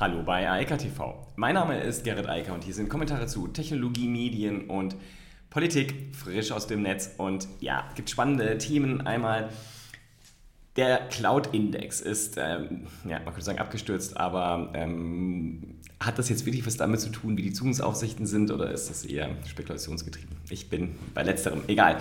Hallo 0.00 0.22
bei 0.22 0.48
Aika 0.48 0.76
TV. 0.76 1.26
Mein 1.34 1.54
Name 1.54 1.80
ist 1.80 2.04
Gerrit 2.04 2.28
Eiker 2.28 2.54
und 2.54 2.62
hier 2.62 2.72
sind 2.72 2.88
Kommentare 2.88 3.26
zu 3.26 3.48
Technologie, 3.48 4.06
Medien 4.06 4.70
und 4.70 4.94
Politik 5.50 6.14
frisch 6.14 6.52
aus 6.52 6.68
dem 6.68 6.82
Netz. 6.82 7.16
Und 7.16 7.48
ja, 7.58 7.84
gibt 7.96 8.08
spannende 8.08 8.58
Themen. 8.58 9.04
Einmal 9.04 9.48
der 10.76 11.08
Cloud-Index 11.08 12.00
ist, 12.00 12.36
ähm, 12.38 12.86
ja, 13.08 13.16
man 13.16 13.24
könnte 13.24 13.42
sagen 13.42 13.58
abgestürzt, 13.58 14.16
aber 14.16 14.70
ähm, 14.74 15.80
hat 15.98 16.16
das 16.16 16.28
jetzt 16.28 16.46
wirklich 16.46 16.64
was 16.64 16.76
damit 16.76 17.00
zu 17.00 17.10
tun, 17.10 17.36
wie 17.36 17.42
die 17.42 17.52
Zukunftsaufsichten 17.52 18.24
sind 18.24 18.52
oder 18.52 18.70
ist 18.70 18.88
das 18.88 19.04
eher 19.04 19.30
spekulationsgetrieben? 19.48 20.36
Ich 20.48 20.70
bin 20.70 20.94
bei 21.12 21.24
letzterem. 21.24 21.62
Egal. 21.66 21.96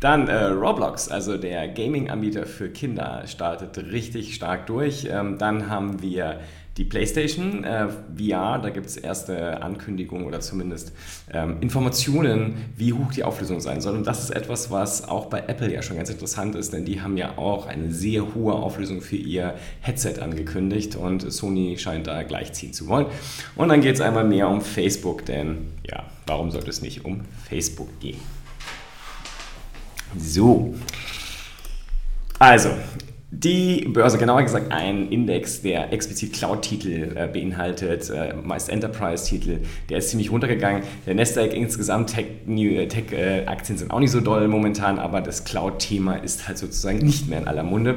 Dann 0.00 0.26
äh, 0.28 0.44
Roblox, 0.44 1.10
also 1.10 1.36
der 1.36 1.68
Gaming-Anbieter 1.68 2.46
für 2.46 2.70
Kinder, 2.70 3.26
startet 3.26 3.76
richtig 3.92 4.34
stark 4.34 4.66
durch. 4.66 5.06
Ähm, 5.10 5.36
dann 5.36 5.68
haben 5.68 6.00
wir 6.00 6.40
die 6.78 6.84
PlayStation 6.84 7.64
äh, 7.64 7.88
VR, 8.16 8.58
da 8.58 8.70
gibt 8.70 8.86
es 8.86 8.96
erste 8.96 9.62
Ankündigungen 9.62 10.26
oder 10.26 10.40
zumindest 10.40 10.92
ähm, 11.30 11.58
Informationen, 11.60 12.54
wie 12.76 12.94
hoch 12.94 13.12
die 13.12 13.24
Auflösung 13.24 13.60
sein 13.60 13.82
soll. 13.82 13.94
Und 13.94 14.06
das 14.06 14.22
ist 14.22 14.30
etwas, 14.30 14.70
was 14.70 15.06
auch 15.06 15.26
bei 15.26 15.40
Apple 15.40 15.72
ja 15.72 15.82
schon 15.82 15.96
ganz 15.98 16.08
interessant 16.08 16.54
ist, 16.54 16.72
denn 16.72 16.86
die 16.86 17.02
haben 17.02 17.18
ja 17.18 17.36
auch 17.36 17.66
eine 17.66 17.92
sehr 17.92 18.34
hohe 18.34 18.54
Auflösung 18.54 19.02
für 19.02 19.16
ihr 19.16 19.54
Headset 19.80 20.20
angekündigt 20.20 20.96
und 20.96 21.30
Sony 21.30 21.76
scheint 21.78 22.06
da 22.06 22.22
gleichziehen 22.22 22.72
zu 22.72 22.88
wollen. 22.88 23.06
Und 23.54 23.68
dann 23.68 23.82
geht 23.82 23.96
es 23.96 24.00
einmal 24.00 24.24
mehr 24.24 24.48
um 24.48 24.62
Facebook, 24.62 25.26
denn 25.26 25.72
ja, 25.86 26.06
warum 26.26 26.50
sollte 26.50 26.70
es 26.70 26.80
nicht 26.80 27.04
um 27.04 27.20
Facebook 27.48 28.00
gehen? 28.00 28.20
So. 30.16 30.74
Also, 32.38 32.70
die 33.34 33.88
Börse, 33.88 34.18
genauer 34.18 34.42
gesagt 34.42 34.70
ein 34.72 35.08
Index, 35.08 35.62
der 35.62 35.90
explizit 35.90 36.34
Cloud-Titel 36.34 37.16
äh, 37.16 37.26
beinhaltet, 37.32 38.10
äh, 38.10 38.34
meist 38.34 38.68
Enterprise-Titel, 38.68 39.60
der 39.88 39.98
ist 39.98 40.10
ziemlich 40.10 40.30
runtergegangen. 40.30 40.82
Der 41.06 41.14
Nasdaq 41.14 41.54
insgesamt, 41.54 42.10
Tech-Aktien 42.10 42.76
äh, 42.76 42.88
Tech, 42.88 43.10
äh, 43.10 43.74
sind 43.74 43.90
auch 43.90 44.00
nicht 44.00 44.10
so 44.10 44.20
doll 44.20 44.46
momentan, 44.48 44.98
aber 44.98 45.22
das 45.22 45.44
Cloud-Thema 45.44 46.16
ist 46.16 46.46
halt 46.46 46.58
sozusagen 46.58 46.98
nicht 46.98 47.26
mehr 47.26 47.38
in 47.38 47.48
aller 47.48 47.62
Munde. 47.62 47.96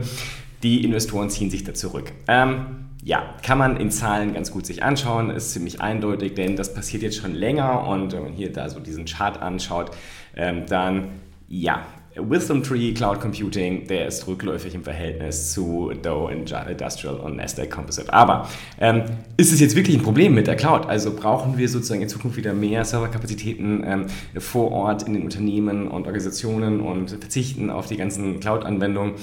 Die 0.63 0.85
Investoren 0.85 1.29
ziehen 1.29 1.49
sich 1.49 1.65
da 1.65 1.73
zurück. 1.73 2.13
Ähm, 2.29 2.85
ja, 3.03 3.35
kann 3.43 3.57
man 3.57 3.75
in 3.75 3.91
Zahlen 3.91 4.33
ganz 4.33 4.51
gut 4.51 4.65
sich 4.65 4.83
anschauen, 4.83 5.29
ist 5.31 5.51
ziemlich 5.51 5.81
eindeutig, 5.81 6.35
denn 6.35 6.55
das 6.55 6.73
passiert 6.73 7.03
jetzt 7.03 7.17
schon 7.17 7.35
länger 7.35 7.85
und 7.85 8.13
wenn 8.13 8.23
man 8.23 8.31
hier 8.31 8.53
da 8.53 8.69
so 8.69 8.79
diesen 8.79 9.03
Chart 9.03 9.41
anschaut, 9.41 9.91
ähm, 10.37 10.65
dann 10.65 11.09
ja, 11.49 11.85
Wisdom 12.17 12.63
Tree 12.63 12.93
Cloud 12.93 13.19
Computing, 13.19 13.87
der 13.87 14.07
ist 14.07 14.25
rückläufig 14.27 14.73
im 14.73 14.83
Verhältnis 14.83 15.51
zu 15.51 15.91
Dow 16.01 16.29
Industrial 16.29 17.15
und 17.15 17.35
Nasdaq 17.35 17.69
Composite. 17.69 18.13
Aber 18.13 18.47
ähm, 18.79 19.03
ist 19.37 19.51
es 19.51 19.59
jetzt 19.59 19.75
wirklich 19.75 19.97
ein 19.97 20.03
Problem 20.03 20.33
mit 20.33 20.47
der 20.47 20.55
Cloud? 20.55 20.85
Also 20.85 21.13
brauchen 21.13 21.57
wir 21.57 21.67
sozusagen 21.67 22.01
in 22.01 22.09
Zukunft 22.09 22.37
wieder 22.37 22.53
mehr 22.53 22.85
Serverkapazitäten 22.85 23.83
ähm, 23.85 24.05
vor 24.37 24.71
Ort 24.71 25.03
in 25.03 25.13
den 25.13 25.23
Unternehmen 25.23 25.87
und 25.87 26.05
Organisationen 26.05 26.79
und 26.79 27.09
verzichten 27.09 27.69
auf 27.69 27.87
die 27.87 27.97
ganzen 27.97 28.39
Cloud-Anwendungen? 28.39 29.15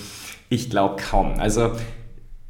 Ich 0.50 0.68
glaube 0.68 0.96
kaum. 1.02 1.34
Also 1.38 1.72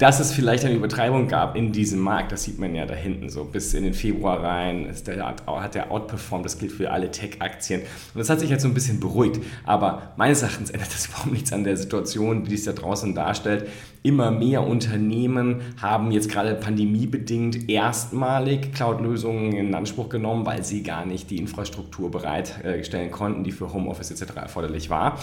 dass 0.03 0.19
es 0.19 0.33
vielleicht 0.33 0.65
eine 0.65 0.75
Übertreibung 0.75 1.29
gab 1.29 1.55
in 1.55 1.71
diesem 1.71 2.01
Markt, 2.01 2.33
das 2.33 2.43
sieht 2.43 2.59
man 2.59 2.75
ja 2.75 2.85
da 2.85 2.93
hinten 2.93 3.29
so. 3.29 3.45
Bis 3.45 3.73
in 3.73 3.85
den 3.85 3.93
Februar 3.93 4.43
rein 4.43 4.93
der, 5.07 5.33
hat 5.47 5.75
der 5.75 5.91
outperformed, 5.91 6.45
das 6.45 6.57
gilt 6.57 6.73
für 6.73 6.91
alle 6.91 7.09
Tech-Aktien. 7.09 7.79
Und 7.79 8.19
das 8.19 8.29
hat 8.29 8.41
sich 8.41 8.49
jetzt 8.49 8.63
so 8.63 8.67
ein 8.67 8.73
bisschen 8.73 8.99
beruhigt. 8.99 9.39
Aber 9.63 10.11
meines 10.17 10.41
Erachtens 10.41 10.71
ändert 10.71 10.93
das 10.93 11.05
überhaupt 11.07 11.31
nichts 11.31 11.53
an 11.53 11.63
der 11.63 11.77
Situation, 11.77 12.43
die 12.43 12.55
es 12.55 12.65
da 12.65 12.73
draußen 12.73 13.15
darstellt. 13.15 13.69
Immer 14.01 14.29
mehr 14.31 14.67
Unternehmen 14.67 15.61
haben 15.81 16.11
jetzt 16.11 16.29
gerade 16.29 16.55
pandemiebedingt 16.55 17.69
erstmalig 17.69 18.73
Cloud-Lösungen 18.73 19.53
in 19.53 19.73
Anspruch 19.73 20.09
genommen, 20.09 20.45
weil 20.45 20.65
sie 20.65 20.83
gar 20.83 21.05
nicht 21.05 21.29
die 21.29 21.37
Infrastruktur 21.37 22.11
bereitstellen 22.11 23.09
konnten, 23.09 23.45
die 23.45 23.53
für 23.53 23.71
Homeoffice 23.71 24.11
etc. 24.11 24.35
erforderlich 24.35 24.89
war 24.89 25.17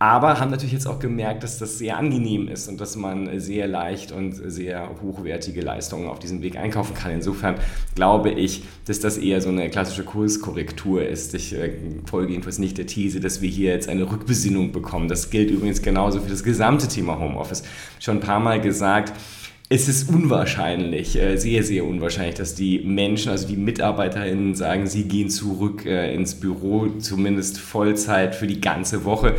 aber 0.00 0.40
haben 0.40 0.50
natürlich 0.50 0.72
jetzt 0.72 0.86
auch 0.86 0.98
gemerkt, 0.98 1.42
dass 1.42 1.58
das 1.58 1.76
sehr 1.76 1.98
angenehm 1.98 2.48
ist 2.48 2.68
und 2.68 2.80
dass 2.80 2.96
man 2.96 3.38
sehr 3.38 3.68
leicht 3.68 4.12
und 4.12 4.32
sehr 4.32 4.88
hochwertige 5.02 5.60
Leistungen 5.60 6.08
auf 6.08 6.18
diesem 6.18 6.40
Weg 6.40 6.56
einkaufen 6.56 6.94
kann. 6.94 7.12
Insofern 7.12 7.56
glaube 7.96 8.30
ich, 8.30 8.62
dass 8.86 8.98
das 9.00 9.18
eher 9.18 9.42
so 9.42 9.50
eine 9.50 9.68
klassische 9.68 10.02
Kurskorrektur 10.04 11.06
ist. 11.06 11.34
Ich 11.34 11.54
äh, 11.54 11.72
folge 12.06 12.32
jedenfalls 12.32 12.58
nicht 12.58 12.78
der 12.78 12.86
These, 12.86 13.20
dass 13.20 13.42
wir 13.42 13.50
hier 13.50 13.72
jetzt 13.72 13.90
eine 13.90 14.10
Rückbesinnung 14.10 14.72
bekommen. 14.72 15.06
Das 15.06 15.28
gilt 15.28 15.50
übrigens 15.50 15.82
genauso 15.82 16.20
für 16.20 16.30
das 16.30 16.44
gesamte 16.44 16.88
Thema 16.88 17.18
Homeoffice. 17.18 17.62
Schon 17.98 18.16
ein 18.16 18.20
paar 18.20 18.40
Mal 18.40 18.58
gesagt, 18.58 19.12
es 19.68 19.86
ist 19.86 20.08
unwahrscheinlich, 20.08 21.20
äh, 21.20 21.36
sehr, 21.36 21.62
sehr 21.62 21.84
unwahrscheinlich, 21.84 22.36
dass 22.36 22.54
die 22.54 22.78
Menschen, 22.78 23.30
also 23.30 23.46
die 23.46 23.56
MitarbeiterInnen 23.56 24.54
sagen, 24.54 24.86
sie 24.86 25.04
gehen 25.04 25.28
zurück 25.28 25.84
äh, 25.84 26.14
ins 26.14 26.36
Büro, 26.36 26.88
zumindest 26.98 27.58
Vollzeit 27.58 28.34
für 28.34 28.46
die 28.46 28.62
ganze 28.62 29.04
Woche. 29.04 29.34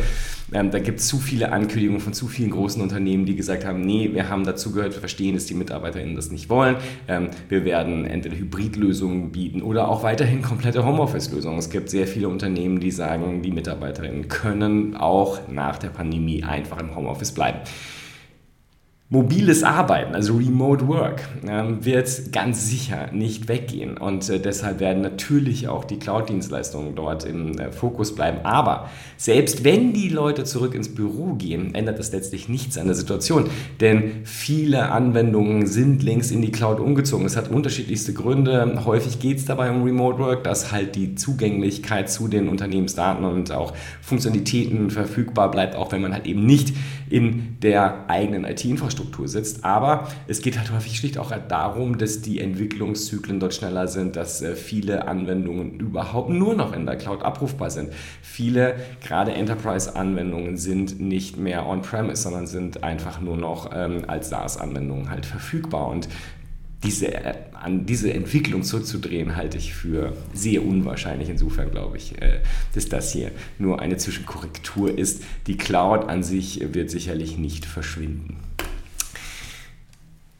Ähm, 0.52 0.70
da 0.70 0.78
gibt 0.78 1.00
es 1.00 1.08
zu 1.08 1.18
viele 1.18 1.52
Ankündigungen 1.52 2.00
von 2.00 2.12
zu 2.12 2.28
vielen 2.28 2.50
großen 2.50 2.82
Unternehmen, 2.82 3.24
die 3.24 3.36
gesagt 3.36 3.64
haben, 3.64 3.80
nee, 3.80 4.10
wir 4.12 4.28
haben 4.28 4.44
dazu 4.44 4.72
gehört, 4.72 4.94
wir 4.94 5.00
verstehen, 5.00 5.34
dass 5.34 5.46
die 5.46 5.54
MitarbeiterInnen 5.54 6.16
das 6.16 6.30
nicht 6.30 6.48
wollen. 6.48 6.76
Ähm, 7.08 7.28
wir 7.48 7.64
werden 7.64 8.04
entweder 8.04 8.36
Hybridlösungen 8.36 9.32
bieten 9.32 9.62
oder 9.62 9.88
auch 9.88 10.02
weiterhin 10.02 10.42
komplette 10.42 10.84
Homeoffice-Lösungen. 10.84 11.58
Es 11.58 11.70
gibt 11.70 11.90
sehr 11.90 12.06
viele 12.06 12.28
Unternehmen, 12.28 12.80
die 12.80 12.90
sagen, 12.90 13.42
die 13.42 13.50
MitarbeiterInnen 13.50 14.28
können 14.28 14.96
auch 14.96 15.48
nach 15.48 15.78
der 15.78 15.88
Pandemie 15.88 16.42
einfach 16.42 16.78
im 16.80 16.94
Homeoffice 16.94 17.32
bleiben. 17.32 17.58
Mobiles 19.12 19.62
Arbeiten, 19.62 20.14
also 20.14 20.38
Remote 20.38 20.88
Work, 20.88 21.28
ähm, 21.46 21.84
wird 21.84 22.32
ganz 22.32 22.70
sicher 22.70 23.10
nicht 23.12 23.46
weggehen 23.46 23.98
und 23.98 24.26
äh, 24.30 24.40
deshalb 24.40 24.80
werden 24.80 25.02
natürlich 25.02 25.68
auch 25.68 25.84
die 25.84 25.98
Cloud-Dienstleistungen 25.98 26.94
dort 26.94 27.26
im 27.26 27.58
äh, 27.58 27.70
Fokus 27.72 28.14
bleiben. 28.14 28.38
Aber 28.42 28.88
selbst 29.18 29.64
wenn 29.64 29.92
die 29.92 30.08
Leute 30.08 30.44
zurück 30.44 30.74
ins 30.74 30.94
Büro 30.94 31.34
gehen, 31.34 31.74
ändert 31.74 31.98
das 31.98 32.10
letztlich 32.10 32.48
nichts 32.48 32.78
an 32.78 32.86
der 32.86 32.94
Situation, 32.94 33.50
denn 33.82 34.22
viele 34.24 34.90
Anwendungen 34.90 35.66
sind 35.66 36.02
längst 36.02 36.32
in 36.32 36.40
die 36.40 36.50
Cloud 36.50 36.80
umgezogen. 36.80 37.26
Es 37.26 37.36
hat 37.36 37.50
unterschiedlichste 37.50 38.14
Gründe. 38.14 38.82
Häufig 38.86 39.18
geht 39.18 39.36
es 39.36 39.44
dabei 39.44 39.70
um 39.70 39.82
Remote 39.82 40.20
Work, 40.20 40.44
dass 40.44 40.72
halt 40.72 40.96
die 40.96 41.16
Zugänglichkeit 41.16 42.08
zu 42.08 42.28
den 42.28 42.48
Unternehmensdaten 42.48 43.26
und 43.26 43.52
auch 43.52 43.74
Funktionalitäten 44.00 44.88
verfügbar 44.88 45.50
bleibt, 45.50 45.76
auch 45.76 45.92
wenn 45.92 46.00
man 46.00 46.14
halt 46.14 46.26
eben 46.26 46.46
nicht 46.46 46.72
in 47.10 47.58
der 47.60 48.08
eigenen 48.08 48.44
IT-Infrastruktur 48.44 49.01
Infrastruktur 49.02 49.28
sitzt. 49.28 49.64
Aber 49.64 50.08
es 50.26 50.40
geht 50.40 50.58
halt 50.58 50.72
häufig 50.72 50.96
schlicht 50.96 51.18
auch 51.18 51.32
darum, 51.48 51.98
dass 51.98 52.22
die 52.22 52.40
Entwicklungszyklen 52.40 53.40
dort 53.40 53.54
schneller 53.54 53.88
sind, 53.88 54.16
dass 54.16 54.42
äh, 54.42 54.54
viele 54.54 55.08
Anwendungen 55.08 55.78
überhaupt 55.78 56.30
nur 56.30 56.54
noch 56.54 56.72
in 56.72 56.86
der 56.86 56.96
Cloud 56.96 57.22
abrufbar 57.22 57.70
sind. 57.70 57.90
Viele, 58.22 58.76
gerade 59.04 59.32
Enterprise-Anwendungen, 59.32 60.56
sind 60.56 61.00
nicht 61.00 61.36
mehr 61.36 61.66
on-premise, 61.66 62.22
sondern 62.22 62.46
sind 62.46 62.82
einfach 62.82 63.20
nur 63.20 63.36
noch 63.36 63.70
ähm, 63.74 64.04
als 64.06 64.30
SaaS-Anwendungen 64.30 65.10
halt 65.10 65.26
verfügbar. 65.26 65.88
Und 65.88 66.08
diese, 66.82 67.14
äh, 67.14 67.34
an 67.54 67.86
diese 67.86 68.12
Entwicklung 68.12 68.62
zurückzudrehen, 68.64 69.36
halte 69.36 69.56
ich 69.56 69.74
für 69.74 70.14
sehr 70.32 70.64
unwahrscheinlich. 70.64 71.28
Insofern 71.28 71.70
glaube 71.70 71.96
ich, 71.96 72.20
äh, 72.20 72.40
dass 72.74 72.88
das 72.88 73.12
hier 73.12 73.30
nur 73.58 73.80
eine 73.80 73.96
Zwischenkorrektur 73.96 74.96
ist. 74.96 75.22
Die 75.46 75.56
Cloud 75.56 76.08
an 76.08 76.22
sich 76.22 76.60
wird 76.74 76.90
sicherlich 76.90 77.38
nicht 77.38 77.64
verschwinden. 77.64 78.36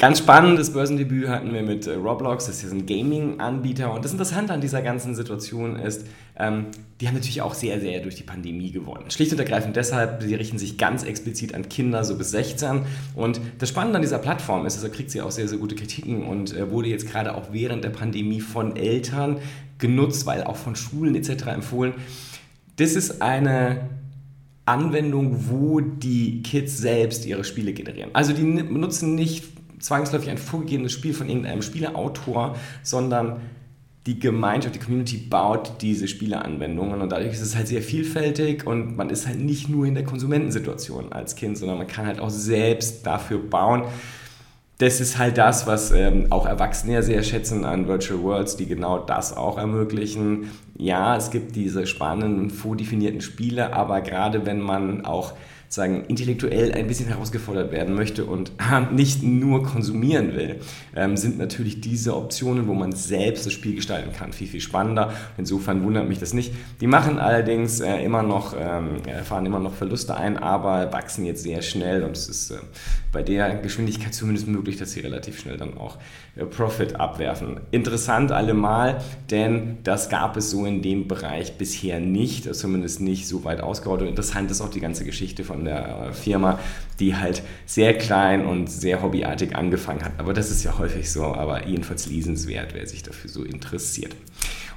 Ganz 0.03 0.19
spannendes 0.19 0.73
Börsendebüt 0.73 1.29
hatten 1.29 1.55
wir 1.55 1.63
mit 1.63 1.87
äh, 1.87 1.95
Roblox, 1.95 2.47
das 2.47 2.65
ist 2.65 2.73
ein 2.73 2.87
Gaming-Anbieter. 2.87 3.95
Und 3.95 4.05
das 4.05 4.11
Interessante 4.11 4.53
an 4.53 4.61
dieser 4.61 4.83
ganzen 4.83 5.15
Situation 5.15 5.77
ist, 5.77 6.09
ähm, 6.37 6.67
die 7.01 7.07
haben 7.07 7.15
natürlich 7.15 7.41
auch 7.41 7.55
sehr, 7.55 7.79
sehr 7.79 8.01
durch 8.01 8.17
die 8.17 8.25
Pandemie 8.25 8.73
gewonnen. 8.73 9.13
Schlicht 9.13 9.31
und 9.31 9.39
ergreifend 9.39 9.77
deshalb, 9.77 10.21
sie 10.21 10.35
richten 10.35 10.59
sich 10.59 10.77
ganz 10.77 11.05
explizit 11.05 11.55
an 11.55 11.69
Kinder, 11.69 12.03
so 12.03 12.17
bis 12.17 12.33
16. 12.33 12.81
Und 13.15 13.41
das 13.61 13.69
Spannende 13.69 13.95
an 13.95 14.03
dieser 14.03 14.19
Plattform 14.19 14.67
ist, 14.67 14.83
da 14.83 14.89
kriegt 14.89 15.13
sie 15.13 15.21
auch 15.21 15.31
sehr, 15.31 15.47
sehr 15.47 15.59
gute 15.59 15.77
Kritiken 15.77 16.25
und 16.25 16.53
äh, 16.53 16.69
wurde 16.69 16.89
jetzt 16.89 17.09
gerade 17.09 17.37
auch 17.37 17.53
während 17.53 17.85
der 17.85 17.91
Pandemie 17.91 18.41
von 18.41 18.75
Eltern 18.75 19.39
genutzt, 19.79 20.27
weil 20.27 20.43
auch 20.43 20.57
von 20.57 20.75
Schulen 20.75 21.15
etc. 21.15 21.47
empfohlen. 21.47 21.95
Das 22.75 22.97
ist 22.97 23.23
eine 23.23 23.89
Anwendung, 24.65 25.49
wo 25.49 25.79
die 25.79 26.43
Kids 26.43 26.79
selbst 26.79 27.25
ihre 27.25 27.45
Spiele 27.45 27.73
generieren. 27.73 28.11
Also 28.15 28.33
die 28.33 28.43
nutzen 28.43 29.15
nicht 29.15 29.45
zwangsläufig 29.83 30.31
ein 30.31 30.39
vorgegebenes 30.39 30.93
Spiel 30.93 31.13
von 31.13 31.29
irgendeinem 31.29 31.63
Spieleautor, 31.63 32.57
sondern 32.83 33.41
die 34.07 34.19
Gemeinschaft, 34.19 34.75
die 34.75 34.81
Community 34.81 35.17
baut 35.17 35.75
diese 35.81 36.09
Spieleanwendungen 36.09 37.01
und 37.01 37.13
dadurch 37.13 37.33
ist 37.33 37.41
es 37.41 37.55
halt 37.55 37.69
sehr 37.69 37.83
vielfältig 37.83 38.67
und 38.67 38.97
man 38.97 39.11
ist 39.11 39.29
halt 39.29 39.39
nicht 39.39 39.69
nur 39.69 39.87
in 39.87 39.95
der 39.95 40.05
Konsumentensituation 40.05 41.13
als 41.13 41.37
Kind, 41.37 41.57
sondern 41.57 41.79
man 41.79 41.87
kann 41.87 42.07
halt 42.07 42.19
auch 42.19 42.31
selbst 42.31 43.07
dafür 43.07 43.39
bauen. 43.39 43.85
Das 44.79 45.01
ist 45.01 45.19
halt 45.19 45.39
das, 45.39 45.69
was 45.69 45.93
ähm, 45.93 46.27
auch 46.31 46.47
Erwachsene 46.47 47.05
sehr 47.05 47.23
schätzen 47.23 47.65
an 47.65 47.87
Virtual 47.87 48.21
Worlds, 48.21 48.57
die 48.57 48.67
genau 48.67 48.99
das 48.99 49.37
auch 49.37 49.57
ermöglichen. 49.57 50.51
Ja, 50.77 51.17
es 51.17 51.31
gibt 51.31 51.55
diese 51.55 51.87
spannenden, 51.87 52.51
vordefinierten 52.51 53.21
Spiele, 53.21 53.73
aber 53.73 54.01
gerade 54.01 54.45
wenn 54.47 54.61
man 54.61 55.05
auch 55.05 55.35
sagen, 55.73 56.05
intellektuell 56.07 56.73
ein 56.73 56.87
bisschen 56.87 57.09
herausgefordert 57.09 57.73
werden 57.73 57.95
möchte 57.95 58.27
und 58.27 58.53
nicht 58.93 59.23
nur 59.23 59.63
konsumieren 59.63 60.35
will, 60.35 60.61
ähm, 60.95 61.17
sind 61.17 61.39
natürlich 61.39 61.81
diese 61.81 62.15
Optionen, 62.15 62.67
wo 62.67 62.75
man 62.75 62.93
selbst 62.93 63.47
das 63.47 63.55
Spiel 63.55 63.75
gestalten 63.75 64.13
kann, 64.13 64.35
viel, 64.35 64.49
viel 64.49 64.61
spannender. 64.61 65.15
Insofern 65.39 65.83
wundert 65.83 66.07
mich 66.09 66.19
das 66.19 66.35
nicht. 66.35 66.53
Die 66.83 66.87
machen 66.87 67.19
allerdings 67.19 67.81
äh, 67.81 68.05
immer 68.05 68.23
noch, 68.23 68.55
ähm, 68.59 68.99
fahren 69.25 69.47
immer 69.47 69.61
noch 69.61 69.73
Verluste 69.73 70.15
ein, 70.15 70.37
aber 70.37 70.93
wachsen 70.93 71.25
jetzt 71.25 71.43
sehr 71.43 71.63
schnell 71.63 72.03
und 72.03 72.19
es 72.19 72.29
ist 72.29 72.51
äh, 72.51 72.57
bei 73.11 73.23
der 73.23 73.55
Geschwindigkeit 73.57 74.13
zumindest 74.13 74.49
möglich, 74.49 74.77
dass 74.77 74.93
sie 74.93 75.01
relativ 75.01 75.41
schnell 75.41 75.57
dann 75.57 75.79
auch 75.79 75.97
äh, 76.37 76.45
Profit 76.45 76.97
abwerfen. 76.97 77.61
Interessant 77.71 78.31
allemal, 78.31 79.01
denn 79.31 79.79
das 79.85 80.11
gab 80.11 80.37
es 80.37 80.51
so 80.51 80.67
in 80.67 80.83
dem 80.83 81.09
Bereich 81.09 81.57
bisher 81.57 81.99
nicht, 81.99 82.55
zumindest 82.55 83.01
nicht 83.01 83.27
so 83.27 83.45
weit 83.45 83.63
ausgerollt. 83.63 84.03
Und 84.03 84.09
interessant 84.09 84.51
ist 84.51 84.61
auch 84.61 84.71
die 84.71 84.81
ganze 84.81 85.05
Geschichte 85.05 85.45
von 85.45 85.62
der 85.65 86.09
äh, 86.11 86.13
Firma, 86.13 86.59
die 87.03 87.17
halt 87.17 87.43
sehr 87.67 87.95
klein 87.99 88.47
und 88.47 88.71
sehr 88.71 89.03
hobbyartig 89.03 89.57
angefangen 89.57 90.05
hat. 90.05 90.13
Aber 90.19 90.33
das 90.33 90.51
ist 90.51 90.63
ja 90.63 90.79
häufig 90.79 91.11
so, 91.11 91.25
aber 91.25 91.67
jedenfalls 91.67 92.07
lesenswert, 92.07 92.75
wer 92.75 92.87
sich 92.87 93.03
dafür 93.03 93.29
so 93.29 93.43
interessiert. 93.43 94.15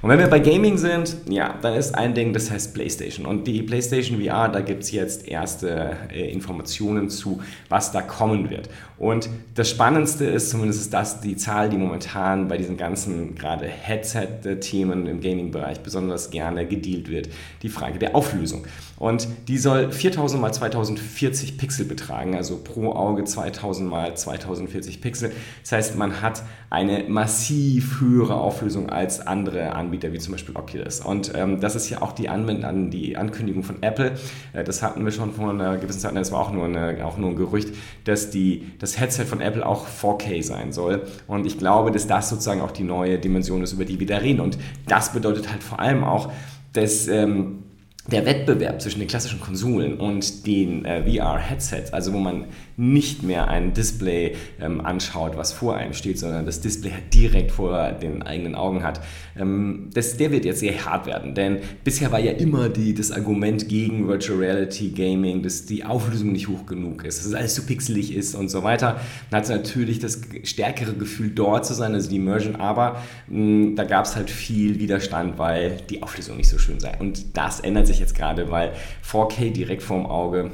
Und 0.02 0.10
wenn 0.10 0.18
wir 0.18 0.26
bei 0.26 0.40
Gaming 0.40 0.76
sind, 0.76 1.16
ja, 1.28 1.54
dann 1.62 1.74
ist 1.74 1.94
ein 1.94 2.14
Ding, 2.14 2.32
das 2.32 2.50
heißt 2.50 2.74
PlayStation. 2.74 3.24
Und 3.24 3.46
die 3.46 3.62
PlayStation 3.62 4.20
VR, 4.20 4.48
da 4.48 4.60
gibt 4.60 4.82
es 4.82 4.90
jetzt 4.92 5.26
erste 5.26 5.96
äh, 6.12 6.30
Informationen 6.30 7.08
zu, 7.08 7.40
was 7.68 7.92
da 7.92 8.02
kommen 8.02 8.50
wird. 8.50 8.68
Und 8.98 9.28
das 9.54 9.70
Spannendste 9.70 10.24
ist 10.26 10.50
zumindest 10.50 10.92
das, 10.92 11.20
die 11.20 11.36
Zahl, 11.36 11.70
die 11.70 11.76
momentan 11.76 12.48
bei 12.48 12.56
diesen 12.56 12.76
ganzen 12.76 13.34
gerade 13.34 13.66
Headset-Themen 13.66 15.06
im 15.06 15.20
Gaming-Bereich 15.20 15.80
besonders 15.80 16.30
gerne 16.30 16.66
gedealt 16.66 17.10
wird, 17.10 17.28
die 17.62 17.68
Frage 17.68 17.98
der 17.98 18.14
Auflösung. 18.14 18.66
Und 18.98 19.28
die 19.48 19.58
soll 19.58 19.92
4000 19.92 20.40
mal 20.40 20.52
2040 20.52 21.58
Pixel 21.58 21.84
betragen, 21.84 22.15
also 22.16 22.56
pro 22.56 22.92
Auge 22.92 23.24
2000 23.24 23.88
mal 23.88 24.16
2040 24.16 25.00
Pixel. 25.00 25.32
Das 25.62 25.72
heißt, 25.72 25.96
man 25.96 26.22
hat 26.22 26.42
eine 26.70 27.04
massiv 27.08 28.00
höhere 28.00 28.34
Auflösung 28.34 28.90
als 28.90 29.26
andere 29.26 29.72
Anbieter, 29.74 30.12
wie 30.12 30.18
zum 30.18 30.32
Beispiel 30.32 30.56
Oculus. 30.56 31.00
Und 31.00 31.32
ähm, 31.34 31.60
das 31.60 31.76
ist 31.76 31.90
ja 31.90 32.02
auch 32.02 32.12
die, 32.12 32.28
Anwend 32.28 32.64
an 32.64 32.90
die 32.90 33.16
Ankündigung 33.16 33.62
von 33.62 33.82
Apple. 33.82 34.12
Äh, 34.52 34.64
das 34.64 34.82
hatten 34.82 35.04
wir 35.04 35.12
schon 35.12 35.32
vor 35.32 35.50
einer 35.50 35.76
gewissen 35.76 36.00
Zeit, 36.00 36.16
das 36.16 36.32
war 36.32 36.40
auch 36.40 36.52
nur, 36.52 36.64
eine, 36.64 37.04
auch 37.04 37.18
nur 37.18 37.30
ein 37.30 37.36
Gerücht, 37.36 37.74
dass 38.04 38.30
die, 38.30 38.72
das 38.78 38.98
Headset 38.98 39.24
von 39.24 39.40
Apple 39.40 39.64
auch 39.64 39.86
4K 39.86 40.42
sein 40.42 40.72
soll. 40.72 41.02
Und 41.26 41.46
ich 41.46 41.58
glaube, 41.58 41.90
dass 41.90 42.06
das 42.06 42.30
sozusagen 42.30 42.60
auch 42.60 42.72
die 42.72 42.84
neue 42.84 43.18
Dimension 43.18 43.62
ist, 43.62 43.72
über 43.72 43.84
die 43.84 44.00
wir 44.00 44.06
da 44.06 44.18
reden. 44.18 44.40
Und 44.40 44.58
das 44.88 45.12
bedeutet 45.12 45.50
halt 45.50 45.62
vor 45.62 45.80
allem 45.80 46.04
auch, 46.04 46.32
dass... 46.72 47.08
Ähm, 47.08 47.65
der 48.10 48.24
Wettbewerb 48.24 48.80
zwischen 48.80 49.00
den 49.00 49.08
klassischen 49.08 49.40
Konsolen 49.40 49.98
und 49.98 50.46
den 50.46 50.84
äh, 50.84 51.02
VR-Headsets, 51.02 51.92
also 51.92 52.12
wo 52.12 52.18
man 52.18 52.44
nicht 52.76 53.22
mehr 53.22 53.48
ein 53.48 53.72
Display 53.72 54.34
ähm, 54.60 54.80
anschaut, 54.80 55.36
was 55.36 55.52
vor 55.52 55.76
einem 55.76 55.94
steht, 55.94 56.18
sondern 56.18 56.44
das 56.44 56.60
Display 56.60 56.92
direkt 57.12 57.52
vor 57.52 57.92
den 57.92 58.22
eigenen 58.22 58.54
Augen 58.54 58.82
hat, 58.82 59.00
ähm, 59.38 59.88
das, 59.94 60.16
der 60.16 60.30
wird 60.30 60.44
jetzt 60.44 60.60
sehr 60.60 60.84
hart 60.84 61.06
werden. 61.06 61.34
Denn 61.34 61.58
bisher 61.84 62.12
war 62.12 62.20
ja 62.20 62.32
immer 62.32 62.68
die, 62.68 62.92
das 62.94 63.12
Argument 63.12 63.68
gegen 63.68 64.08
Virtual 64.08 64.38
Reality 64.38 64.90
Gaming, 64.90 65.42
dass 65.42 65.64
die 65.64 65.84
Auflösung 65.84 66.32
nicht 66.32 66.48
hoch 66.48 66.66
genug 66.66 67.04
ist, 67.04 67.24
dass 67.24 67.32
alles 67.32 67.54
zu 67.54 67.64
pixelig 67.64 68.14
ist 68.14 68.34
und 68.34 68.50
so 68.50 68.62
weiter. 68.62 69.00
Man 69.30 69.40
hat 69.40 69.48
natürlich 69.48 69.98
das 69.98 70.20
stärkere 70.42 70.92
Gefühl, 70.92 71.30
dort 71.30 71.64
zu 71.64 71.72
sein, 71.72 71.94
also 71.94 72.10
die 72.10 72.16
Immersion, 72.16 72.56
aber 72.56 73.02
mh, 73.28 73.70
mm, 73.70 73.76
da 73.76 73.84
gab 73.84 74.04
es 74.04 74.16
halt 74.16 74.28
viel 74.28 74.78
Widerstand, 74.78 75.38
weil 75.38 75.78
die 75.88 76.02
Auflösung 76.02 76.36
nicht 76.36 76.48
so 76.48 76.58
schön 76.58 76.78
sei. 76.78 76.92
Und 76.98 77.36
das 77.36 77.60
ändert 77.60 77.86
sich 77.86 78.00
jetzt 78.00 78.14
gerade, 78.14 78.50
weil 78.50 78.72
4K 79.02 79.50
direkt 79.50 79.82
vorm 79.82 80.04
Auge 80.04 80.50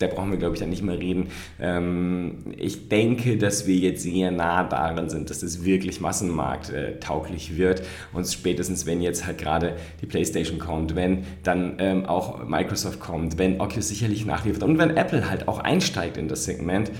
da 0.00 0.06
brauchen 0.06 0.30
wir, 0.30 0.38
glaube 0.38 0.54
ich, 0.54 0.60
dann 0.60 0.70
nicht 0.70 0.82
mehr 0.82 0.98
reden. 0.98 1.28
Ähm, 1.60 2.38
ich 2.56 2.88
denke, 2.88 3.36
dass 3.36 3.66
wir 3.66 3.76
jetzt 3.76 4.02
sehr 4.02 4.30
nah 4.30 4.64
daran 4.64 5.10
sind, 5.10 5.28
dass 5.28 5.42
es 5.42 5.62
wirklich 5.64 6.00
massenmarkttauglich 6.00 7.58
wird. 7.58 7.82
Und 8.14 8.26
spätestens, 8.26 8.86
wenn 8.86 9.02
jetzt 9.02 9.26
halt 9.26 9.36
gerade 9.38 9.76
die 10.00 10.06
PlayStation 10.06 10.58
kommt, 10.58 10.96
wenn 10.96 11.24
dann 11.42 11.74
ähm, 11.78 12.06
auch 12.06 12.48
Microsoft 12.48 12.98
kommt, 12.98 13.36
wenn 13.36 13.60
Oculus 13.60 13.88
sicherlich 13.88 14.24
nachliefert 14.24 14.62
und 14.62 14.78
wenn 14.78 14.96
Apple 14.96 15.28
halt 15.28 15.48
auch 15.48 15.58
einsteigt 15.58 16.16
in 16.16 16.28
das 16.28 16.44
Segment, 16.44 16.90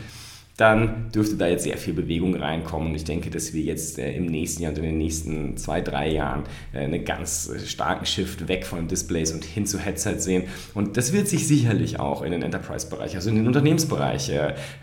dann 0.61 1.11
dürfte 1.15 1.37
da 1.37 1.47
jetzt 1.47 1.65
sehr 1.65 1.79
viel 1.79 1.95
Bewegung 1.95 2.35
reinkommen. 2.37 2.91
Und 2.91 2.95
ich 2.95 3.05
denke, 3.05 3.31
dass 3.31 3.55
wir 3.55 3.63
jetzt 3.63 3.99
äh, 3.99 4.13
im 4.13 4.27
nächsten 4.27 4.63
Jahr 4.63 4.73
und 4.73 4.79
in 4.79 4.85
den 4.85 4.99
nächsten 4.99 5.57
zwei, 5.57 5.81
drei 5.81 6.11
Jahren 6.11 6.43
äh, 6.75 6.81
einen 6.81 7.03
ganz 7.07 7.49
äh, 7.49 7.67
starken 7.67 8.05
Shift 8.05 8.47
weg 8.47 8.67
von 8.67 8.87
Displays 8.87 9.33
und 9.33 9.43
hin 9.43 9.65
zu 9.65 9.79
Headsets 9.79 10.25
sehen. 10.25 10.45
Und 10.75 10.99
das 10.99 11.15
wird 11.15 11.29
sich 11.29 11.49
sicherlich 11.49 11.99
auch 11.99 12.21
in 12.21 12.33
den 12.33 12.43
Enterprise-Bereich, 12.43 13.15
also 13.15 13.31
in 13.31 13.37
den 13.37 13.47
Unternehmensbereich 13.47 14.31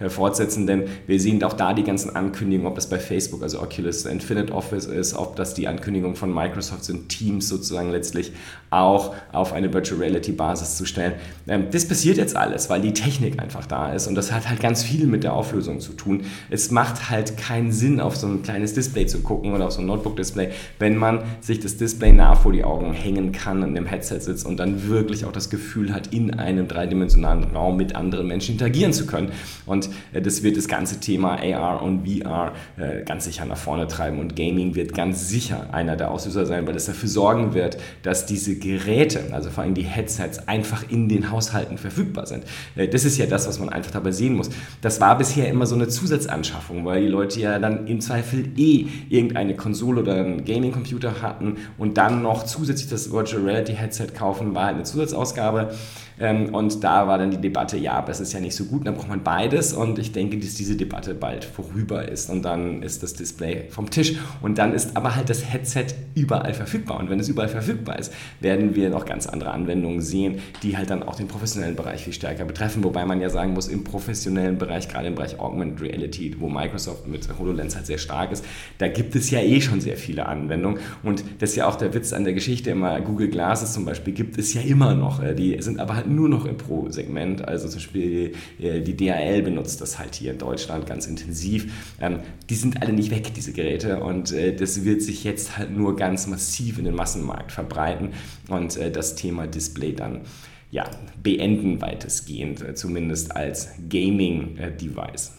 fortsetzen, 0.07 0.67
denn 0.67 0.85
wir 1.05 1.19
sehen 1.19 1.43
auch 1.43 1.53
da 1.53 1.73
die 1.73 1.83
ganzen 1.83 2.15
Ankündigungen, 2.15 2.67
ob 2.67 2.75
das 2.75 2.89
bei 2.89 2.99
Facebook, 2.99 3.43
also 3.43 3.61
Oculus 3.61 4.05
Infinite 4.05 4.53
Office 4.53 4.85
ist, 4.85 5.13
ob 5.13 5.35
das 5.35 5.53
die 5.53 5.67
Ankündigung 5.67 6.15
von 6.15 6.33
Microsoft 6.33 6.85
sind, 6.85 7.09
Teams 7.09 7.47
sozusagen 7.47 7.91
letztlich 7.91 8.31
auch 8.69 9.15
auf 9.31 9.53
eine 9.53 9.73
Virtual 9.73 9.99
Reality 9.99 10.31
Basis 10.31 10.75
zu 10.75 10.85
stellen. 10.85 11.13
Ähm, 11.47 11.67
das 11.71 11.87
passiert 11.87 12.17
jetzt 12.17 12.35
alles, 12.35 12.69
weil 12.69 12.81
die 12.81 12.93
Technik 12.93 13.39
einfach 13.39 13.65
da 13.65 13.93
ist 13.93 14.07
und 14.07 14.15
das 14.15 14.31
hat 14.31 14.49
halt 14.49 14.59
ganz 14.59 14.83
viel 14.83 15.05
mit 15.07 15.23
der 15.23 15.33
Auflösung 15.33 15.66
Auflösung 15.67 15.79
zu 15.79 15.93
tun. 15.93 16.21
Es 16.49 16.71
macht 16.71 17.09
halt 17.09 17.37
keinen 17.37 17.71
Sinn, 17.71 17.99
auf 17.99 18.15
so 18.15 18.27
ein 18.27 18.41
kleines 18.41 18.73
Display 18.73 19.05
zu 19.05 19.19
gucken 19.19 19.53
oder 19.53 19.67
auf 19.67 19.73
so 19.73 19.81
ein 19.81 19.85
Notebook-Display, 19.87 20.49
wenn 20.79 20.97
man 20.97 21.23
sich 21.41 21.59
das 21.59 21.77
Display 21.77 22.11
nah 22.11 22.35
vor 22.35 22.53
die 22.53 22.63
Augen 22.63 22.93
hängen 22.93 23.31
kann, 23.31 23.63
in 23.63 23.75
dem 23.75 23.85
Headset 23.85 24.19
sitzt 24.19 24.45
und 24.45 24.57
dann 24.57 24.87
wirklich 24.87 25.25
auch 25.25 25.31
das 25.31 25.49
Gefühl 25.49 25.93
hat, 25.93 26.13
in 26.13 26.33
einem 26.33 26.67
dreidimensionalen 26.67 27.43
Raum 27.55 27.77
mit 27.77 27.95
anderen 27.95 28.27
Menschen 28.27 28.53
interagieren 28.53 28.93
zu 28.93 29.05
können. 29.05 29.31
Und 29.65 29.89
äh, 30.13 30.21
das 30.21 30.43
wird 30.43 30.57
das 30.57 30.67
ganze 30.67 30.99
Thema 30.99 31.37
AR 31.41 31.81
und 31.81 32.07
VR 32.07 32.53
äh, 32.77 33.03
ganz 33.03 33.25
sicher 33.25 33.45
nach 33.45 33.57
vorne 33.57 33.87
treiben 33.87 34.19
und 34.19 34.35
Gaming 34.35 34.75
wird 34.75 34.93
ganz 34.93 35.29
sicher 35.29 35.73
einer 35.73 35.95
der 35.95 36.11
Auslöser 36.11 36.45
sein, 36.45 36.65
weil 36.67 36.75
es 36.75 36.85
dafür 36.85 37.09
sorgen 37.09 37.53
wird, 37.53 37.77
dass 38.03 38.25
diese 38.25 38.55
Geräte, 38.55 39.21
also 39.31 39.49
vor 39.49 39.63
allem 39.63 39.73
die 39.73 39.83
Headsets, 39.83 40.47
einfach 40.47 40.89
in 40.89 41.09
den 41.09 41.31
Haushalten 41.31 41.77
verfügbar 41.77 42.25
sind. 42.25 42.43
Äh, 42.75 42.87
das 42.87 43.05
ist 43.05 43.17
ja 43.17 43.25
das, 43.25 43.47
was 43.47 43.59
man 43.59 43.69
einfach 43.69 43.91
dabei 43.91 44.11
sehen 44.11 44.35
muss. 44.35 44.49
Das 44.81 45.01
war 45.01 45.17
bisher 45.17 45.46
immer 45.49 45.65
so 45.65 45.75
eine 45.75 45.87
Zusatzanschaffung, 45.87 46.85
weil 46.85 47.01
die 47.01 47.07
Leute 47.07 47.39
ja 47.39 47.59
dann 47.59 47.87
im 47.87 48.01
Zweifel 48.01 48.47
eh 48.57 48.87
irgendeine 49.09 49.55
Konsole 49.55 50.01
oder 50.01 50.15
einen 50.15 50.45
Gaming-Computer 50.45 51.21
hatten 51.21 51.57
und 51.77 51.97
dann 51.97 52.21
noch 52.21 52.43
zusätzlich 52.43 52.89
das 52.89 53.11
Virtual 53.11 53.43
Reality 53.43 53.73
Headset 53.73 54.07
kaufen, 54.13 54.55
war 54.55 54.65
halt 54.65 54.75
eine 54.75 54.83
Zusatzausgabe. 54.83 55.71
Ähm, 56.19 56.53
und 56.53 56.83
da 56.83 57.07
war 57.07 57.17
dann 57.17 57.31
die 57.31 57.37
Debatte, 57.37 57.77
ja, 57.77 57.93
aber 57.93 58.09
es 58.09 58.19
ist 58.19 58.33
ja 58.33 58.39
nicht 58.39 58.55
so 58.55 58.65
gut, 58.65 58.85
dann 58.87 58.95
braucht 58.95 59.09
man 59.09 59.23
beides. 59.23 59.73
Und 59.73 59.99
ich 59.99 60.11
denke, 60.11 60.37
dass 60.37 60.55
diese 60.55 60.75
Debatte 60.75 61.13
bald 61.13 61.45
vorüber 61.45 62.07
ist. 62.07 62.29
Und 62.29 62.43
dann 62.43 62.81
ist 62.83 63.03
das 63.03 63.13
Display 63.13 63.65
vom 63.69 63.89
Tisch. 63.89 64.15
Und 64.41 64.57
dann 64.57 64.73
ist 64.73 64.97
aber 64.97 65.15
halt 65.15 65.29
das 65.29 65.51
Headset 65.51 65.87
überall 66.15 66.53
verfügbar. 66.53 66.99
Und 66.99 67.09
wenn 67.09 67.19
es 67.19 67.29
überall 67.29 67.49
verfügbar 67.49 67.99
ist, 67.99 68.13
werden 68.39 68.75
wir 68.75 68.89
noch 68.89 69.05
ganz 69.05 69.27
andere 69.27 69.51
Anwendungen 69.51 70.01
sehen, 70.01 70.39
die 70.63 70.77
halt 70.77 70.89
dann 70.89 71.03
auch 71.03 71.15
den 71.15 71.27
professionellen 71.27 71.75
Bereich 71.75 72.03
viel 72.03 72.13
stärker 72.13 72.45
betreffen. 72.45 72.83
Wobei 72.83 73.05
man 73.05 73.21
ja 73.21 73.29
sagen 73.29 73.53
muss, 73.53 73.67
im 73.67 73.83
professionellen 73.83 74.57
Bereich, 74.57 74.87
gerade 74.87 75.07
im 75.07 75.15
Bereich 75.15 75.39
Augmented 75.39 75.81
Reality, 75.81 76.35
wo 76.39 76.49
Microsoft 76.49 77.07
mit 77.07 77.27
HoloLens 77.37 77.75
halt 77.75 77.85
sehr 77.85 77.97
stark 77.97 78.31
ist, 78.31 78.43
da 78.79 78.87
gibt 78.87 79.15
es 79.15 79.29
ja 79.29 79.39
eh 79.39 79.61
schon 79.61 79.81
sehr 79.81 79.97
viele 79.97 80.25
Anwendungen. 80.25 80.79
Und 81.03 81.23
das 81.39 81.51
ist 81.51 81.55
ja 81.57 81.67
auch 81.67 81.75
der 81.75 81.93
Witz 81.93 82.13
an 82.13 82.23
der 82.23 82.33
Geschichte 82.33 82.71
immer. 82.71 82.99
Google 83.01 83.29
Glasses 83.29 83.73
zum 83.73 83.85
Beispiel 83.85 84.13
gibt 84.13 84.37
es 84.37 84.53
ja 84.53 84.61
immer 84.61 84.95
noch. 84.95 85.21
Äh, 85.21 85.35
die 85.35 85.61
sind 85.61 85.79
aber 85.79 85.95
halt 85.95 86.06
nur 86.07 86.29
noch 86.29 86.45
im 86.45 86.57
Pro-Segment. 86.57 87.47
Also 87.47 87.67
zum 87.67 87.77
Beispiel 87.77 88.33
äh, 88.59 88.81
die 88.81 88.95
DHL 88.95 89.41
benutzt 89.41 89.81
das 89.81 89.99
halt 89.99 90.15
hier 90.15 90.31
in 90.31 90.37
Deutschland 90.37 90.85
ganz 90.85 91.07
intensiv. 91.07 91.95
Ähm, 92.01 92.19
die 92.49 92.55
sind 92.55 92.81
alle 92.81 92.93
nicht 92.93 93.11
weg, 93.11 93.33
diese 93.33 93.53
Geräte. 93.53 93.99
Und 94.01 94.31
äh, 94.31 94.55
das 94.55 94.83
wird 94.83 95.01
sich 95.01 95.23
jetzt 95.23 95.57
halt 95.57 95.75
nur 95.75 95.95
ganz 95.95 96.27
massiv 96.27 96.79
in 96.79 96.85
den 96.85 96.95
Massenmarkt 96.95 97.51
verbreiten 97.51 98.09
und 98.49 98.77
äh, 98.77 98.91
das 98.91 99.15
Thema 99.15 99.47
Display 99.47 99.93
dann 99.93 100.21
ja, 100.69 100.89
beenden 101.23 101.81
weitestgehend, 101.81 102.77
zumindest 102.77 103.35
als 103.35 103.69
Gaming-Device. 103.89 105.31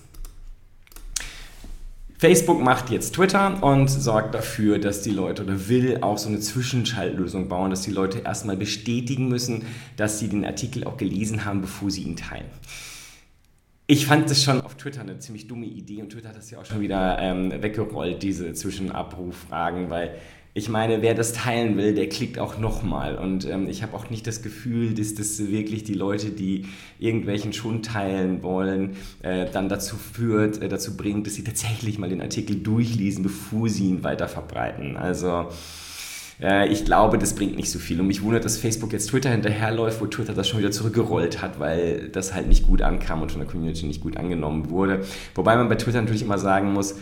Facebook 2.18 2.60
macht 2.60 2.90
jetzt 2.90 3.14
Twitter 3.14 3.62
und 3.62 3.86
sorgt 3.86 4.34
dafür, 4.34 4.80
dass 4.80 5.02
die 5.02 5.10
Leute 5.10 5.44
oder 5.44 5.68
will 5.68 5.98
auch 6.00 6.18
so 6.18 6.28
eine 6.28 6.40
Zwischenschaltlösung 6.40 7.48
bauen, 7.48 7.70
dass 7.70 7.82
die 7.82 7.92
Leute 7.92 8.18
erstmal 8.18 8.56
bestätigen 8.56 9.28
müssen, 9.28 9.64
dass 9.96 10.18
sie 10.18 10.28
den 10.28 10.44
Artikel 10.44 10.82
auch 10.82 10.96
gelesen 10.96 11.44
haben, 11.44 11.60
bevor 11.60 11.92
sie 11.92 12.02
ihn 12.02 12.16
teilen. 12.16 12.46
Ich 13.86 14.06
fand 14.06 14.28
das 14.28 14.42
schon 14.42 14.60
auf 14.60 14.74
Twitter 14.74 15.00
eine 15.00 15.20
ziemlich 15.20 15.46
dumme 15.46 15.66
Idee 15.66 16.02
und 16.02 16.10
Twitter 16.10 16.30
hat 16.30 16.36
das 16.36 16.50
ja 16.50 16.58
auch 16.58 16.64
schon 16.64 16.80
wieder 16.80 17.18
ähm, 17.20 17.52
weggerollt, 17.62 18.22
diese 18.22 18.52
Zwischenabrufragen, 18.52 19.88
weil 19.88 20.16
ich 20.54 20.68
meine, 20.68 21.02
wer 21.02 21.14
das 21.14 21.32
teilen 21.32 21.76
will, 21.76 21.94
der 21.94 22.08
klickt 22.08 22.38
auch 22.38 22.58
nochmal. 22.58 23.16
Und 23.16 23.46
ähm, 23.48 23.68
ich 23.68 23.82
habe 23.82 23.96
auch 23.96 24.10
nicht 24.10 24.26
das 24.26 24.42
Gefühl, 24.42 24.94
dass 24.94 25.14
das 25.14 25.38
wirklich 25.38 25.84
die 25.84 25.94
Leute, 25.94 26.30
die 26.30 26.66
irgendwelchen 26.98 27.52
Schund 27.52 27.86
teilen 27.86 28.42
wollen, 28.42 28.96
äh, 29.22 29.46
dann 29.50 29.68
dazu 29.68 29.96
führt, 29.96 30.60
äh, 30.60 30.68
dazu 30.68 30.96
bringt, 30.96 31.26
dass 31.26 31.34
sie 31.34 31.44
tatsächlich 31.44 31.98
mal 31.98 32.08
den 32.08 32.20
Artikel 32.20 32.56
durchlesen, 32.56 33.22
bevor 33.22 33.68
sie 33.68 33.88
ihn 33.88 34.02
weiter 34.04 34.28
verbreiten. 34.28 34.96
Also 34.96 35.46
Äh, 36.40 36.68
ich 36.68 36.84
glaube, 36.84 37.18
das 37.18 37.34
bringt 37.34 37.56
nicht 37.56 37.70
so 37.70 37.78
viel. 37.78 38.00
Und 38.00 38.06
mich 38.06 38.22
wundert, 38.22 38.44
dass 38.44 38.58
Facebook 38.58 38.92
jetzt 38.92 39.08
Twitter 39.08 39.30
hinterherläuft, 39.30 40.00
wo 40.00 40.06
Twitter 40.06 40.34
das 40.34 40.48
schon 40.48 40.60
wieder 40.60 40.70
zurückgerollt 40.70 41.42
hat, 41.42 41.58
weil 41.58 42.08
das 42.10 42.34
halt 42.34 42.46
nicht 42.48 42.66
gut 42.66 42.82
ankam 42.82 43.22
und 43.22 43.32
von 43.32 43.40
der 43.40 43.50
Community 43.50 43.86
nicht 43.86 44.00
gut 44.00 44.16
angenommen 44.16 44.70
wurde. 44.70 45.00
Wobei 45.34 45.56
man 45.56 45.68
bei 45.68 45.74
Twitter 45.74 46.00
natürlich 46.00 46.22
immer 46.22 46.38
sagen 46.38 46.72
muss, 46.72 46.94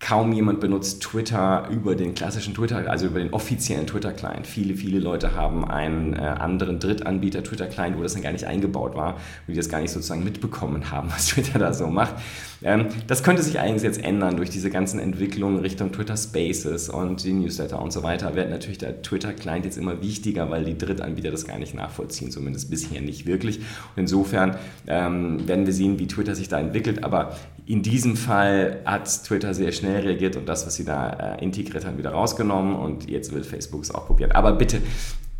kaum 0.00 0.32
jemand 0.32 0.60
benutzt 0.60 1.02
Twitter 1.02 1.68
über 1.70 1.94
den 1.94 2.14
klassischen 2.14 2.54
Twitter, 2.54 2.90
also 2.90 3.06
über 3.06 3.18
den 3.18 3.34
offiziellen 3.34 3.86
Twitter-Client. 3.86 4.46
Viele, 4.46 4.74
viele 4.74 4.98
Leute 4.98 5.34
haben 5.34 5.62
einen 5.66 6.14
äh, 6.14 6.20
anderen 6.20 6.78
Drittanbieter 6.78 7.44
Twitter-Client, 7.44 7.98
wo 7.98 8.02
das 8.02 8.14
dann 8.14 8.22
gar 8.22 8.32
nicht 8.32 8.46
eingebaut 8.46 8.96
war, 8.96 9.16
wo 9.46 9.52
die 9.52 9.56
das 9.56 9.68
gar 9.68 9.80
nicht 9.80 9.90
sozusagen 9.90 10.24
mitbekommen 10.24 10.90
haben, 10.90 11.10
was 11.10 11.26
Twitter 11.28 11.58
da 11.58 11.74
so 11.74 11.88
macht. 11.88 12.14
Ähm, 12.62 12.86
das 13.08 13.22
könnte 13.22 13.42
sich 13.42 13.60
eigentlich 13.60 13.82
jetzt 13.82 14.02
ändern 14.02 14.38
durch 14.38 14.48
diese 14.48 14.70
ganzen 14.70 15.00
Entwicklungen 15.00 15.60
Richtung 15.60 15.92
Twitter 15.92 16.16
Spaces 16.16 16.88
und 16.88 17.22
die 17.22 17.34
Newsletter 17.34 17.80
und 17.80 17.92
so 17.92 18.02
weiter. 18.02 18.34
Wird 18.34 18.48
natürlich 18.48 18.78
der 18.78 19.02
Twitter-Client 19.02 19.66
jetzt 19.66 19.76
immer 19.76 20.00
wichtiger, 20.00 20.50
weil 20.50 20.64
die 20.64 20.78
Drittanbieter 20.78 21.30
das 21.30 21.44
gar 21.44 21.58
nicht 21.58 21.74
nachvollziehen, 21.74 22.30
zumindest 22.30 22.70
bisher 22.70 23.02
nicht 23.02 23.26
wirklich. 23.26 23.58
Und 23.58 23.64
insofern 23.96 24.56
ähm, 24.86 25.46
werden 25.46 25.66
wir 25.66 25.74
sehen, 25.74 25.98
wie 25.98 26.06
Twitter 26.06 26.34
sich 26.34 26.48
da 26.48 26.58
entwickelt. 26.58 27.04
Aber 27.04 27.36
in 27.66 27.82
diesem 27.82 28.16
Fall 28.16 28.80
hat 28.84 29.06
Twitter 29.24 29.54
sehr 29.54 29.72
schnell 29.72 29.89
reagiert 29.98 30.36
und 30.36 30.48
das, 30.48 30.66
was 30.66 30.74
sie 30.74 30.84
da 30.84 31.10
äh, 31.10 31.44
integriert 31.44 31.84
haben, 31.84 31.98
wieder 31.98 32.10
rausgenommen 32.10 32.76
und 32.76 33.08
jetzt 33.08 33.34
will 33.34 33.42
Facebook 33.42 33.82
es 33.82 33.94
auch 33.94 34.06
probieren. 34.06 34.32
Aber 34.32 34.52
bitte, 34.52 34.80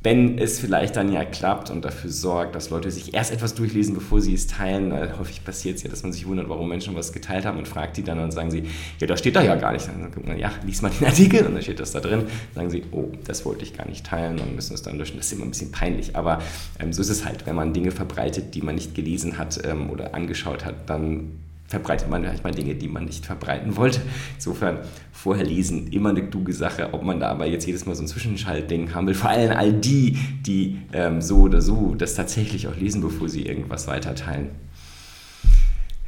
wenn 0.02 0.38
es 0.38 0.58
vielleicht 0.58 0.96
dann 0.96 1.12
ja 1.12 1.26
klappt 1.26 1.68
und 1.68 1.84
dafür 1.84 2.10
sorgt, 2.10 2.54
dass 2.54 2.70
Leute 2.70 2.90
sich 2.90 3.12
erst 3.12 3.32
etwas 3.32 3.54
durchlesen, 3.54 3.94
bevor 3.94 4.22
sie 4.22 4.32
es 4.32 4.46
teilen, 4.46 4.92
weil 4.92 5.18
häufig 5.18 5.44
passiert 5.44 5.76
es 5.76 5.82
ja, 5.82 5.90
dass 5.90 6.02
man 6.02 6.12
sich 6.12 6.26
wundert, 6.26 6.48
warum 6.48 6.70
Menschen 6.70 6.94
was 6.94 7.12
geteilt 7.12 7.44
haben 7.44 7.58
und 7.58 7.68
fragt 7.68 7.98
die 7.98 8.02
dann 8.02 8.18
und 8.18 8.30
sagen 8.30 8.50
sie, 8.50 8.64
ja, 8.98 9.06
da 9.06 9.16
steht 9.18 9.36
da 9.36 9.42
ja 9.42 9.56
gar 9.56 9.72
nicht. 9.72 9.86
Dann 9.88 10.10
guckt 10.10 10.26
man, 10.26 10.38
ja, 10.38 10.52
lies 10.64 10.80
mal 10.80 10.90
den 10.90 11.06
Artikel 11.06 11.44
und 11.44 11.52
dann 11.52 11.62
steht 11.62 11.80
das 11.80 11.92
da 11.92 12.00
drin. 12.00 12.20
Dann 12.54 12.70
sagen 12.70 12.70
sie, 12.70 12.82
oh, 12.92 13.08
das 13.26 13.44
wollte 13.44 13.62
ich 13.64 13.76
gar 13.76 13.86
nicht 13.86 14.06
teilen 14.06 14.38
und 14.38 14.54
müssen 14.54 14.72
es 14.72 14.80
dann 14.80 14.96
löschen. 14.96 15.18
Das 15.18 15.26
ist 15.26 15.32
immer 15.32 15.44
ein 15.44 15.50
bisschen 15.50 15.70
peinlich, 15.70 16.16
aber 16.16 16.40
ähm, 16.78 16.94
so 16.94 17.02
ist 17.02 17.10
es 17.10 17.26
halt, 17.26 17.44
wenn 17.44 17.54
man 17.54 17.74
Dinge 17.74 17.90
verbreitet, 17.90 18.54
die 18.54 18.62
man 18.62 18.76
nicht 18.76 18.94
gelesen 18.94 19.36
hat 19.36 19.60
ähm, 19.66 19.90
oder 19.90 20.14
angeschaut 20.14 20.64
hat, 20.64 20.88
dann 20.88 21.32
verbreitet 21.70 22.10
man 22.10 22.22
manchmal 22.22 22.52
Dinge, 22.52 22.74
die 22.74 22.88
man 22.88 23.04
nicht 23.04 23.24
verbreiten 23.24 23.76
wollte. 23.76 24.00
Insofern 24.34 24.80
vorher 25.12 25.44
lesen, 25.44 25.86
immer 25.92 26.10
eine 26.10 26.28
kluge 26.28 26.52
Sache, 26.52 26.92
ob 26.92 27.04
man 27.04 27.20
da 27.20 27.28
aber 27.28 27.46
jetzt 27.46 27.64
jedes 27.64 27.86
Mal 27.86 27.94
so 27.94 28.02
ein 28.02 28.08
Zwischenschaltding 28.08 28.92
haben 28.92 29.06
will. 29.06 29.14
Vor 29.14 29.30
allem 29.30 29.56
all 29.56 29.72
die, 29.72 30.18
die 30.44 30.78
ähm, 30.92 31.22
so 31.22 31.42
oder 31.42 31.62
so 31.62 31.94
das 31.94 32.14
tatsächlich 32.16 32.66
auch 32.66 32.76
lesen, 32.76 33.00
bevor 33.00 33.28
sie 33.28 33.46
irgendwas 33.46 33.86
weiterteilen. 33.86 34.48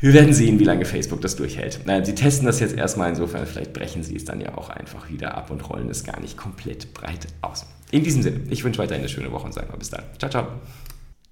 Wir 0.00 0.12
werden 0.14 0.34
sehen, 0.34 0.58
wie 0.58 0.64
lange 0.64 0.84
Facebook 0.84 1.20
das 1.20 1.36
durchhält. 1.36 1.78
Sie 2.02 2.14
testen 2.16 2.44
das 2.44 2.58
jetzt 2.58 2.76
erstmal, 2.76 3.10
insofern 3.10 3.46
vielleicht 3.46 3.72
brechen 3.72 4.02
sie 4.02 4.16
es 4.16 4.24
dann 4.24 4.40
ja 4.40 4.58
auch 4.58 4.68
einfach 4.68 5.08
wieder 5.10 5.36
ab 5.36 5.52
und 5.52 5.70
rollen 5.70 5.88
es 5.90 6.02
gar 6.02 6.18
nicht 6.18 6.36
komplett 6.36 6.92
breit 6.92 7.28
aus. 7.40 7.66
In 7.92 8.02
diesem 8.02 8.22
Sinne, 8.22 8.40
ich 8.50 8.64
wünsche 8.64 8.80
weiterhin 8.80 9.02
eine 9.02 9.08
schöne 9.08 9.30
Woche 9.30 9.44
und 9.44 9.54
sagen 9.54 9.68
wir 9.70 9.78
bis 9.78 9.90
dann. 9.90 10.02
Ciao, 10.18 10.28
ciao. 10.28 10.46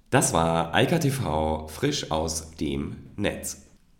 Das 0.09 0.31
war 0.31 0.73
Eika 0.73 0.99
frisch 1.67 2.11
aus 2.11 2.51
dem 2.51 2.95
Netz. 3.17 3.70